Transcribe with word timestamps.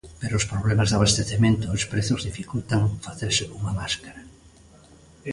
Pero 0.21 0.33
os 0.39 0.49
problemas 0.51 0.87
de 0.89 0.95
abastecemento 0.97 1.65
e 1.67 1.75
os 1.77 1.87
prezos 1.91 2.25
dificultan 2.29 2.81
facerse 3.05 3.43
cunha 3.49 3.77
máscara. 3.79 4.21